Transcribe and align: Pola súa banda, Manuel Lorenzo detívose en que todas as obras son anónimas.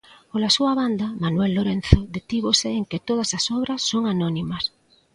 Pola 0.31 0.49
súa 0.57 0.73
banda, 0.81 1.07
Manuel 1.23 1.51
Lorenzo 1.55 1.99
detívose 2.15 2.67
en 2.79 2.83
que 2.91 3.03
todas 3.09 3.29
as 3.37 3.45
obras 3.59 3.81
son 3.91 4.03
anónimas. 4.15 4.63